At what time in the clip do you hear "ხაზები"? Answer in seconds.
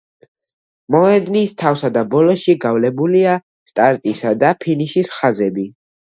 5.21-5.71